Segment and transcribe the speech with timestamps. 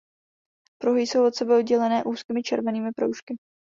[0.81, 3.37] Pruhy jsou od sebe oddělené úzkými červenými proužky.